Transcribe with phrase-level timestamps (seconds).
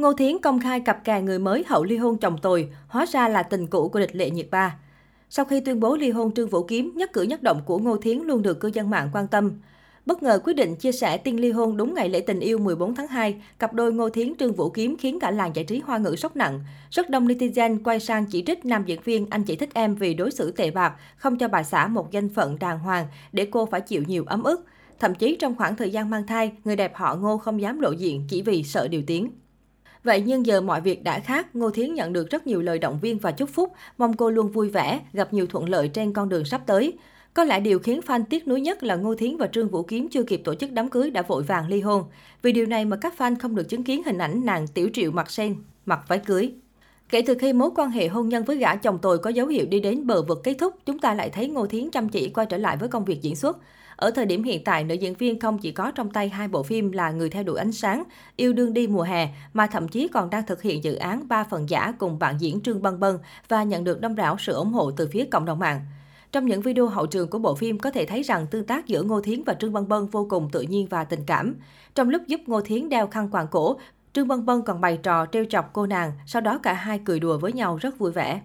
[0.00, 3.28] Ngô Thiến công khai cặp kè người mới hậu ly hôn chồng tồi, hóa ra
[3.28, 4.76] là tình cũ của địch lệ nhiệt ba.
[5.30, 7.96] Sau khi tuyên bố ly hôn Trương Vũ Kiếm, nhất cử nhất động của Ngô
[7.96, 9.52] Thiến luôn được cư dân mạng quan tâm.
[10.06, 12.94] Bất ngờ quyết định chia sẻ tin ly hôn đúng ngày lễ tình yêu 14
[12.94, 15.98] tháng 2, cặp đôi Ngô Thiến Trương Vũ Kiếm khiến cả làng giải trí hoa
[15.98, 16.60] ngữ sốc nặng.
[16.90, 20.14] Rất đông netizen quay sang chỉ trích nam diễn viên anh chỉ thích em vì
[20.14, 23.66] đối xử tệ bạc, không cho bà xã một danh phận đàng hoàng để cô
[23.66, 24.64] phải chịu nhiều ấm ức.
[24.98, 27.90] Thậm chí trong khoảng thời gian mang thai, người đẹp họ Ngô không dám lộ
[27.90, 29.30] diện chỉ vì sợ điều tiếng.
[30.04, 32.98] Vậy nhưng giờ mọi việc đã khác, Ngô Thiến nhận được rất nhiều lời động
[33.02, 36.28] viên và chúc phúc, mong cô luôn vui vẻ, gặp nhiều thuận lợi trên con
[36.28, 36.92] đường sắp tới.
[37.34, 40.08] Có lẽ điều khiến fan tiếc nuối nhất là Ngô Thiến và Trương Vũ Kiếm
[40.08, 42.04] chưa kịp tổ chức đám cưới đã vội vàng ly hôn.
[42.42, 45.10] Vì điều này mà các fan không được chứng kiến hình ảnh nàng tiểu triệu
[45.10, 46.52] mặc sen, mặc váy cưới.
[47.08, 49.66] Kể từ khi mối quan hệ hôn nhân với gã chồng tồi có dấu hiệu
[49.66, 52.46] đi đến bờ vực kết thúc, chúng ta lại thấy Ngô Thiến chăm chỉ quay
[52.46, 53.58] trở lại với công việc diễn xuất.
[54.00, 56.62] Ở thời điểm hiện tại, nữ diễn viên không chỉ có trong tay hai bộ
[56.62, 58.04] phim là Người theo đuổi ánh sáng,
[58.36, 61.44] Yêu đương đi mùa hè, mà thậm chí còn đang thực hiện dự án ba
[61.44, 63.18] phần giả cùng bạn diễn Trương Bân Bân
[63.48, 65.80] và nhận được đông đảo sự ủng hộ từ phía cộng đồng mạng.
[66.32, 69.02] Trong những video hậu trường của bộ phim có thể thấy rằng tương tác giữa
[69.02, 71.54] Ngô Thiến và Trương Bân Bân vô cùng tự nhiên và tình cảm.
[71.94, 73.76] Trong lúc giúp Ngô Thiến đeo khăn quàng cổ,
[74.12, 77.20] Trương Bân Bân còn bày trò trêu chọc cô nàng, sau đó cả hai cười
[77.20, 78.40] đùa với nhau rất vui vẻ.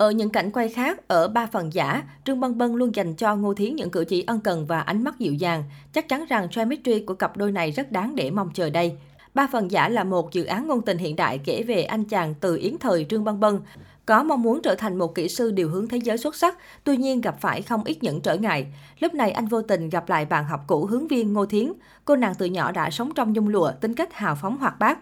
[0.00, 3.36] Ở những cảnh quay khác, ở ba phần giả, Trương Bân Bân luôn dành cho
[3.36, 5.64] Ngô Thiến những cử chỉ ân cần và ánh mắt dịu dàng.
[5.92, 8.96] Chắc chắn rằng chemistry của cặp đôi này rất đáng để mong chờ đây.
[9.34, 12.34] Ba phần giả là một dự án ngôn tình hiện đại kể về anh chàng
[12.40, 13.60] từ yến thời Trương Bân Bân,
[14.06, 16.96] có mong muốn trở thành một kỹ sư điều hướng thế giới xuất sắc, tuy
[16.96, 18.66] nhiên gặp phải không ít những trở ngại.
[19.00, 21.72] Lúc này anh vô tình gặp lại bạn học cũ hướng viên Ngô Thiến.
[22.04, 24.98] Cô nàng từ nhỏ đã sống trong nhung lụa, tính cách hào phóng hoạt bát.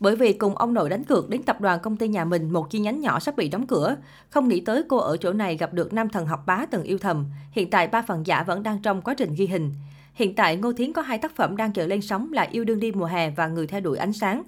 [0.00, 2.70] Bởi vì cùng ông nội đánh cược đến tập đoàn công ty nhà mình, một
[2.70, 3.96] chi nhánh nhỏ sắp bị đóng cửa.
[4.30, 6.98] Không nghĩ tới cô ở chỗ này gặp được nam thần học bá từng yêu
[6.98, 7.26] thầm.
[7.50, 9.74] Hiện tại ba phần giả vẫn đang trong quá trình ghi hình.
[10.14, 12.80] Hiện tại Ngô Thiến có hai tác phẩm đang chờ lên sóng là Yêu đương
[12.80, 14.42] đi mùa hè và Người theo đuổi ánh sáng.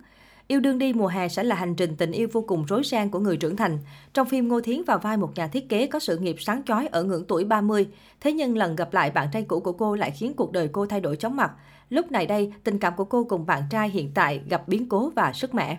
[0.51, 3.11] Yêu đương đi mùa hè sẽ là hành trình tình yêu vô cùng rối ren
[3.11, 3.79] của người trưởng thành.
[4.15, 6.87] Trong phim Ngô Thiến vào vai một nhà thiết kế có sự nghiệp sáng chói
[6.87, 7.89] ở ngưỡng tuổi 30.
[8.21, 10.87] Thế nhưng lần gặp lại bạn trai cũ của cô lại khiến cuộc đời cô
[10.87, 11.53] thay đổi chóng mặt.
[11.91, 15.11] Lúc này đây, tình cảm của cô cùng bạn trai hiện tại gặp biến cố
[15.11, 15.79] và sức mẻ.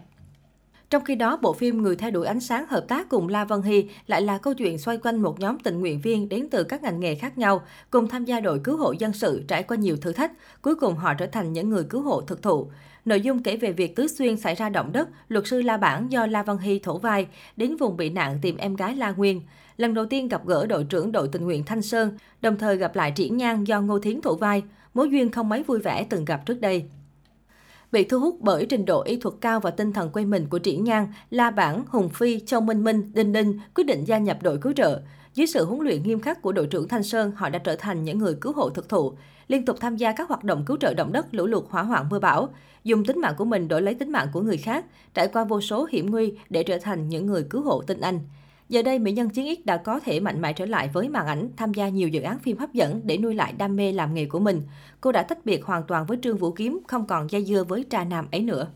[0.92, 3.62] Trong khi đó, bộ phim Người theo đuổi ánh sáng hợp tác cùng La Vân
[3.62, 6.84] Hy lại là câu chuyện xoay quanh một nhóm tình nguyện viên đến từ các
[6.84, 9.98] ngành nghề khác nhau, cùng tham gia đội cứu hộ dân sự trải qua nhiều
[9.98, 10.32] thử thách,
[10.62, 12.68] cuối cùng họ trở thành những người cứu hộ thực thụ.
[13.06, 16.12] Nội dung kể về việc Tứ Xuyên xảy ra động đất, luật sư La Bản
[16.12, 19.42] do La Văn Hy thổ vai, đến vùng bị nạn tìm em gái La Nguyên.
[19.78, 22.96] Lần đầu tiên gặp gỡ đội trưởng đội tình nguyện Thanh Sơn, đồng thời gặp
[22.96, 24.64] lại Triển Nhan do Ngô Thiến thổ vai,
[24.94, 26.86] mối duyên không mấy vui vẻ từng gặp trước đây.
[27.92, 30.60] Bị thu hút bởi trình độ y thuật cao và tinh thần quê mình của
[30.60, 34.38] Triển Nhan, La Bản, Hùng Phi, Châu Minh Minh, Đinh Đinh quyết định gia nhập
[34.42, 35.02] đội cứu trợ.
[35.34, 38.04] Dưới sự huấn luyện nghiêm khắc của đội trưởng Thanh Sơn, họ đã trở thành
[38.04, 39.14] những người cứu hộ thực thụ,
[39.48, 42.10] liên tục tham gia các hoạt động cứu trợ động đất, lũ lụt, hỏa hoạn,
[42.10, 42.50] mưa bão,
[42.84, 45.62] dùng tính mạng của mình đổi lấy tính mạng của người khác, trải qua vô
[45.62, 48.20] số hiểm nguy để trở thành những người cứu hộ tinh anh.
[48.72, 51.28] Giờ đây, mỹ nhân chiến X đã có thể mạnh mẽ trở lại với màn
[51.28, 54.14] ảnh, tham gia nhiều dự án phim hấp dẫn để nuôi lại đam mê làm
[54.14, 54.62] nghề của mình.
[55.02, 57.86] Cô đã tách biệt hoàn toàn với Trương Vũ Kiếm, không còn dây dưa với
[57.90, 58.68] trà nam ấy nữa.